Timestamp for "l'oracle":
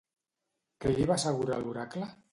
1.65-2.13